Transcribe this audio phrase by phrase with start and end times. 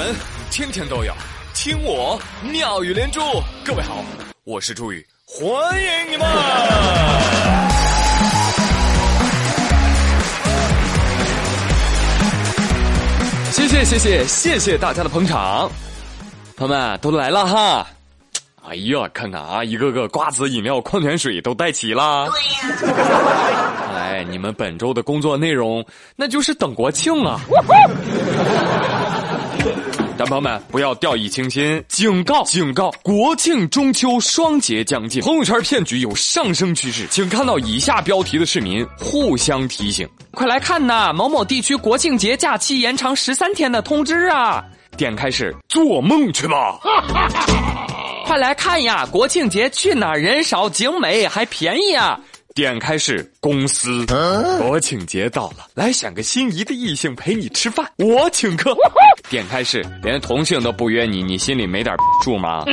[0.00, 0.16] 闻
[0.50, 1.12] 天天都有，
[1.52, 3.20] 听我妙语连珠。
[3.62, 4.02] 各位好，
[4.44, 6.26] 我是朱宇，欢迎你们！
[13.52, 15.70] 谢谢谢谢谢谢大家的捧场，
[16.56, 17.86] 朋友们都来了哈！
[18.66, 22.26] 哎呀，看看啊，一个个瓜子、饮料、矿泉水都带齐了。
[22.30, 22.40] 对
[22.70, 25.84] 呀，看来你们本周的工作内容
[26.16, 27.38] 那就是等国庆啊。
[30.16, 32.90] 但朋友们不要掉以轻心，警告警告！
[33.02, 44.62] 国庆中秋双节将近，朋友圈骗局有上升趋势，请看到以下标题的市民互相提醒：快来看呐，某某地区国庆节假期延长十三天的通知啊！
[44.96, 46.78] 点开是做梦去吧！
[48.26, 52.20] 快来看呀，国庆节去哪儿人少景美还便宜啊！
[52.54, 54.04] 点开是公司，
[54.58, 58.76] 国庆节到了，来选个心仪的异性陪你吃饭，我请客。
[59.28, 62.64] 点开是连同性都不约你，你心里没点数吗？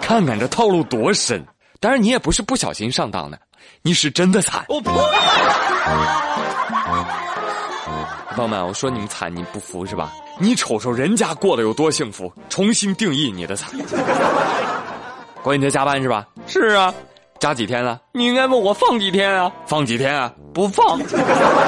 [0.00, 1.46] 看看这套路多深，
[1.78, 3.38] 当然你也不是不小心上当的，
[3.82, 4.64] 你是真的惨。
[4.68, 4.98] 我不朋
[8.42, 10.12] 友们，我说你们惨，你不服是吧？
[10.40, 13.70] 你瞅瞅人家过得有多幸福，重新定义你的惨。
[15.40, 16.26] 国庆节加班是吧？
[16.48, 16.92] 是啊。
[17.44, 18.00] 加几天了？
[18.12, 19.52] 你应该问我放几天啊？
[19.66, 20.32] 放几天啊？
[20.54, 20.98] 不放。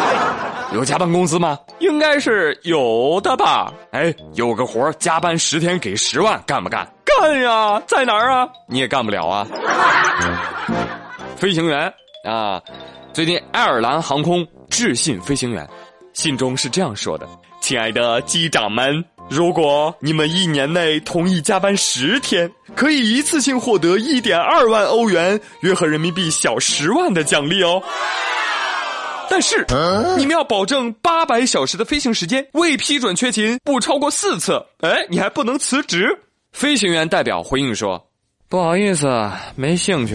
[0.73, 1.59] 有加班工资吗？
[1.81, 3.71] 应该是有的吧。
[3.91, 6.91] 哎，有个活加班十天给十万，干不干？
[7.05, 7.79] 干呀！
[7.87, 8.49] 在哪儿啊？
[8.67, 9.47] 你也干不了啊。
[11.37, 11.93] 飞行员
[12.25, 12.59] 啊，
[13.13, 15.69] 最近爱尔兰航空致信飞行员，
[16.15, 17.29] 信中是这样说的
[17.61, 27.83] ：“亲爱的机长们。”如果你们一年内同意加班十天，可以一次性获得一点二万欧元，约合人民币小十万的奖励哦。
[29.29, 29.67] 但是，
[30.17, 34.65] 你们要保证八百小时的飞行时间，未批准缺勤不超过四次。
[34.81, 36.07] 哎，你还不能辞职。
[36.53, 38.01] 飞行员代表回应说
[38.49, 39.09] ：“不好意思，
[39.57, 40.15] 没兴趣。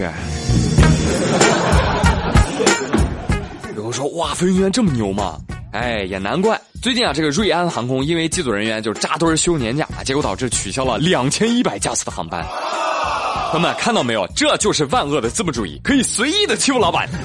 [3.76, 5.38] 有人说：“哇，飞行员这么牛吗？”
[5.72, 6.60] 哎，也难怪。
[6.80, 12.44] 最近啊，这个瑞安航空因为机组人员就扎堆休年假，结果导致取消了两千一百架次的航班。
[13.50, 14.26] 朋友们看到没有？
[14.34, 17.08] 这就是万恶的资本主义，可以随意的欺负老板。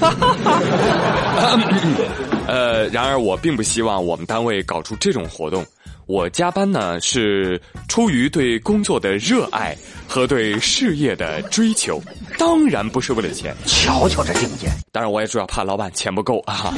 [2.46, 5.64] 呃，然而我并不希望我们单位搞出这种活动。
[6.06, 9.76] 我加班呢是出于对工作的热爱
[10.06, 12.00] 和对事业的追求，
[12.38, 13.54] 当然不是为了钱。
[13.66, 14.68] 瞧瞧这境界！
[14.90, 16.72] 当然我也主要怕老板钱不够啊。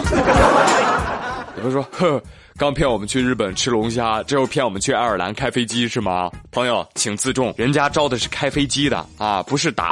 [1.60, 2.22] 有人说，呵。
[2.56, 6.30] 刚骗我们去日本吃龙虾，这又骗我们去爱尔兰开飞机是吗？
[6.50, 9.88] 朋友，请自重，人家招的是开飞机的啊，不是打。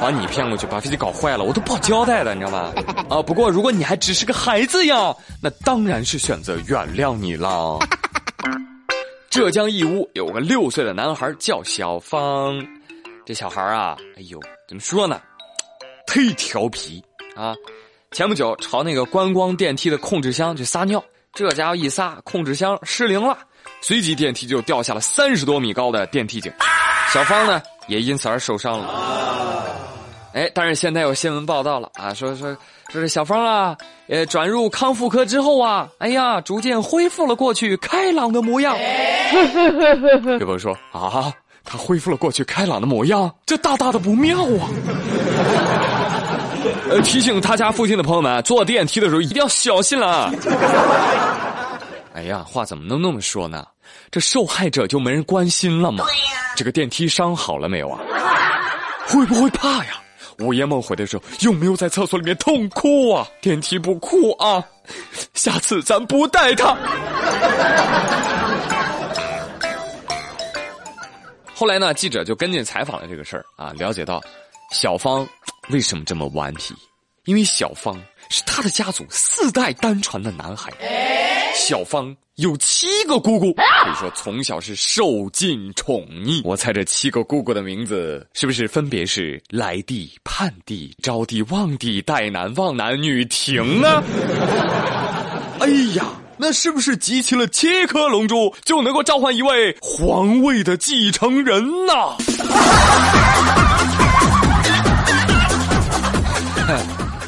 [0.00, 2.72] 把你骗过去，把飞机搞坏了，我都不好交代的，你知道吗？
[3.10, 7.78] 啊，不过如果你还只是个孩子呀，那当然是选择原谅你了。
[9.28, 12.66] 浙江义乌有个六岁的男孩叫小芳，
[13.26, 15.20] 这小孩啊，哎呦，怎么说呢？
[16.06, 17.02] 忒调皮
[17.34, 17.54] 啊。
[18.12, 21.02] 前不久朝那个观光电梯的控制箱去撒尿，
[21.34, 23.36] 这家伙一撒，控制箱失灵了，
[23.82, 26.50] 随即电梯就掉下了三十多米高的电梯井，
[27.12, 29.64] 小芳呢也因此而受伤了。
[30.32, 32.56] 哎，但是现在有新闻报道了啊，说说
[32.90, 33.76] 说这小芳啊，
[34.08, 38.76] 呃，转入康复科之后啊，哎呀，逐渐恢复了过去开朗的模样。
[40.38, 41.32] 有朋友说啊，
[41.64, 44.68] 他恢复了过去开朗的模样，这大大的不妙啊。
[46.88, 50.32] 呃，提醒他家附近的朋友们，坐电梯的时候一定要小心了啊！
[52.14, 53.66] 哎呀，话怎么能那么说呢？
[54.10, 56.04] 这受害者就没人关心了吗？
[56.54, 58.00] 这个电梯伤好了没有啊？
[59.06, 60.00] 会不会怕呀？
[60.38, 63.26] 午夜梦回的时候有没有在厕所里面痛哭啊？
[63.40, 64.62] 电梯不哭啊？
[65.34, 66.76] 下次咱不带他。
[71.54, 74.22] 后来呢，记者就跟进采访了这个事儿啊，了解到
[74.70, 75.26] 小芳。
[75.70, 76.74] 为什么这么顽皮？
[77.24, 80.72] 因为小芳是他的家族四代单传的男孩。
[81.56, 86.40] 小芳有七个姑姑，可以说从小是受尽宠溺。
[86.44, 94.04] 我猜这七个姑姑的名字是不是分别是来帝、盼帝、招帝、望帝、代男、望男、女婷呢？
[95.58, 95.66] 哎
[95.96, 96.04] 呀，
[96.36, 101.92] 那是不是集齐了七颗龙珠就能够召唤一位皇位的继承人呢？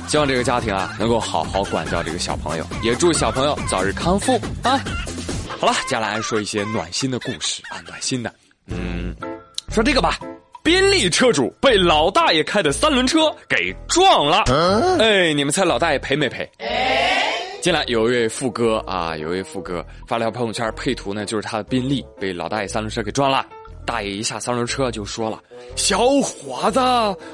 [0.09, 4.83] 希望这个家庭啊能够好好管教这个小朋友，也祝小朋友早日康复啊！
[5.61, 8.33] 好了，接下来说一些暖心的故事啊，暖心的，
[8.69, 9.15] 嗯，
[9.69, 10.19] 说这个吧，
[10.63, 14.45] 宾利车主被老大爷开的三轮车给撞了，
[14.99, 16.51] 哎，你们猜老大爷赔没赔？
[17.61, 23.47] 进来有一位富哥啊，有一位富哥发了条朋友圈，配图呢就是他的宾利被老大爷三轮车给撞了。
[23.89, 25.43] 大爷一下三轮车就说了
[25.75, 26.79] ：“小伙子，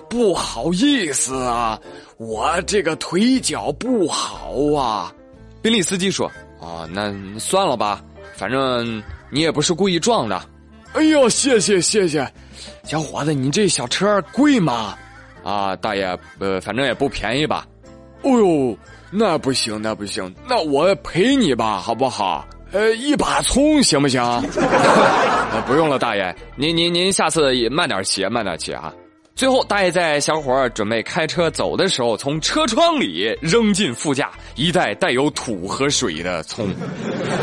[0.08, 1.76] 不好意思啊，
[2.16, 5.12] 我这个腿脚不好啊。”
[5.60, 6.30] 宾利司机说
[6.62, 8.04] ：“啊，那算了吧，
[8.36, 10.40] 反正你也不是故意撞的。”
[10.94, 12.24] 哎呦，谢谢谢谢，
[12.84, 14.96] 小伙子，你这小车贵吗？
[15.42, 17.66] 啊，大爷，呃，反正也不便宜吧。
[18.22, 18.78] 哦呦。
[19.16, 22.46] 那不行，那不行，那我赔你吧，好不好？
[22.74, 24.20] 呃，一把葱行不行？
[25.66, 28.92] 不用了，大爷，您您您下次也慢点骑，慢点骑啊。
[29.36, 36.68] 最后，大爷在小伙准备开车走的时候，从车窗里扔进副驾一袋带有土和水的葱。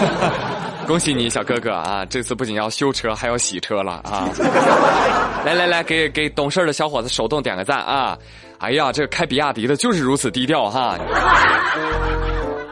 [0.85, 2.05] 恭喜你，小哥哥啊！
[2.09, 4.27] 这次不仅要修车，还要洗车了啊！
[5.45, 8.17] 来来来，给给懂事的小伙子手动点个赞啊！
[8.57, 10.97] 哎呀，这开比亚迪的就是如此低调哈！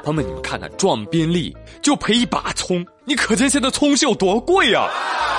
[0.10, 4.88] 朋友们，你们看看，撞宾利就赔一把葱，你可见现在葱是有多贵呀？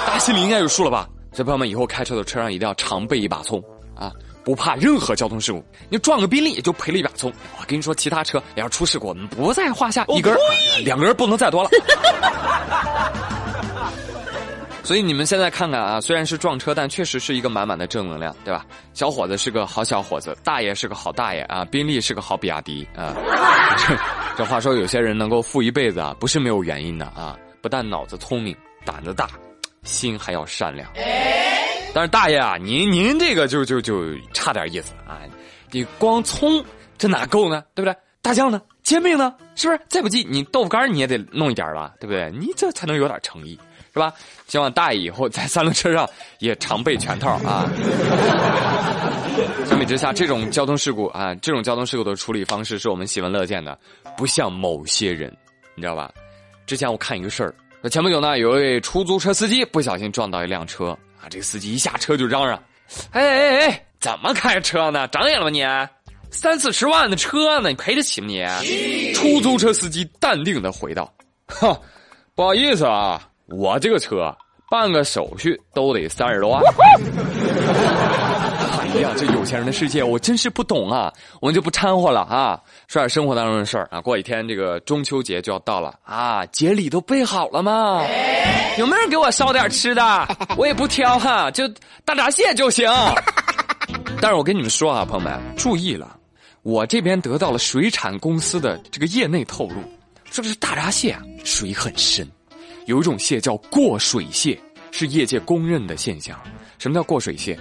[0.07, 1.09] 大家心里应该有数了吧？
[1.33, 3.61] 所以朋友们，以后开车的车上一定要常备一把葱
[3.97, 4.13] 啊，
[4.45, 5.65] 不怕任何交通事故。
[5.89, 10.37] 你撞个宾利也就赔了一把葱，我跟你说，其他车要是出事故，我们不在话下，一根、
[10.85, 11.71] 两根不能再多了。
[14.85, 18.65] 所以你们现在看看啊，虽然是撞车，但确实是一个满满的正能量，对吧？
[18.93, 23.15] 小伙子是个好小伙子，大爷是个好大爷啊，宾利是个好比亚迪啊。
[24.41, 27.37] 这这话说，有些人能够富一辈子啊，不是没有原因的啊。
[27.61, 28.57] 不但脑子聪明，
[28.87, 29.29] 胆子大，
[29.83, 30.91] 心还要善良。
[31.93, 34.03] 但是大爷啊，您您这个就就就
[34.33, 35.21] 差点意思啊！
[35.71, 36.65] 你光葱
[36.97, 37.63] 这哪够呢？
[37.75, 37.95] 对不对？
[38.23, 38.63] 大酱呢？
[38.83, 39.35] 煎饼呢？
[39.57, 39.81] 是不是？
[39.91, 41.93] 再不济你豆腐干你也得弄一点吧？
[42.01, 42.33] 对不对？
[42.33, 43.61] 你这才能有点诚意。
[43.93, 44.11] 是吧？
[44.47, 46.09] 希望大爷以后在三轮车上
[46.39, 47.69] 也常备全套啊。
[49.81, 53.79] 相比之下，这种交通事故啊，这种交通事故的处理方式是我们喜闻乐见的，
[54.15, 55.35] 不像某些人，
[55.75, 56.13] 你知道吧？
[56.67, 62.63] 之前我看一个事儿，那前不久呢，有一位出租车司机不小心撞到一辆车啊，这个司机一下车就嚷嚷
[63.13, 65.09] ：“哎哎哎，怎么开车呢？
[65.09, 65.63] 长眼了吧你？
[66.31, 71.11] 三四十万的车呢，你赔得起吗你？”出租车司机淡定的回道
[71.49, 71.75] ：“哈，
[72.35, 74.31] 不好意思啊。”我这个车
[74.71, 76.63] 办个手续都得三十多万。
[78.93, 81.13] 哎呀，这有钱人的世界我真是不懂啊！
[81.41, 84.01] 我们就不掺和了啊，说点生活当中的事儿啊。
[84.01, 88.05] 过几天这个中秋节就要到了啊，节礼都备好了吗？
[88.79, 90.29] 有没有人给我烧点吃的？
[90.57, 91.67] 我也不挑哈，就
[92.05, 92.91] 大闸蟹就行。
[94.21, 96.17] 但是我跟你们说啊，朋友们注意了，
[96.63, 99.77] 我这边得到了水产公司的这个业内透露，
[100.31, 102.29] 说是大闸蟹啊，水很深。
[102.87, 104.61] 有一种蟹叫过水蟹，
[104.91, 106.39] 是业界公认的现象。
[106.79, 107.59] 什么叫过水蟹？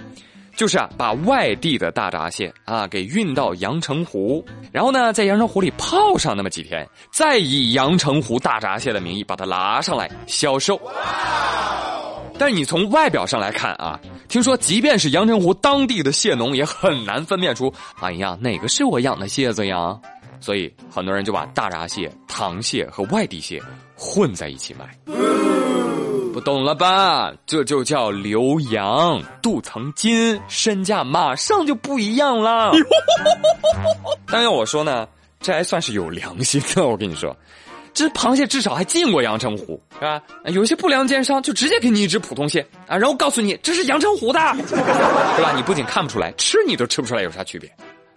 [0.60, 10.78] 就是啊，把外地的大闸蟹啊给运到阳澄湖，然后呢，在阳澄湖里泡上那么几天，再以阳澄湖大闸蟹的名义把它拿上来销售。
[12.38, 13.98] 但你从外表上来看啊，
[14.28, 19.98] 听说即便是阳澄湖当地的蟹农也很难分辨出，哎呀，哪个是我养的蟹子呀？
[20.40, 23.62] 所以很多人就把大闸蟹、塘蟹和外地蟹
[23.96, 24.94] 混在一起卖，
[26.32, 27.32] 不懂了吧？
[27.46, 32.72] 这就叫留洋，镀层金，身价马上就不一样了。
[34.26, 35.06] 但要我说呢，
[35.40, 36.86] 这还算是有良心的。
[36.86, 37.36] 我跟你说，
[37.92, 40.22] 这螃蟹至少还进过阳澄湖，是吧？
[40.46, 44.76] 有些不良奸商就直接给你一只普通蟹啊，然后告诉你这是阳澄湖的， 是
[45.42, 45.52] 吧？
[45.56, 47.70] 你不仅看不出来，吃你都吃不出来有啥区别。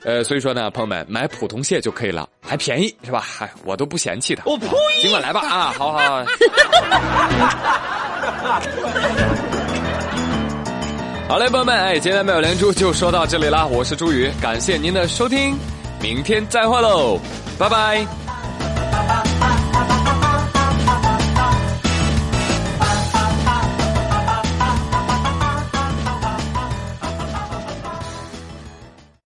[0.06, 3.22] 呃，所以说呢，朋友们买普通蟹就可以了，还便宜是吧？
[3.26, 4.44] 嗨，我都不嫌弃它。
[4.46, 4.68] 我呸！
[5.02, 6.00] 尽管来吧啊，好好。
[6.00, 6.26] 好
[11.28, 15.58] 好嘞，朋友们，哎，今天妙有连珠就说到这里啦，我是朱宇，感谢您的收听，
[16.02, 17.20] 明天再会喽，
[17.58, 18.06] 拜拜。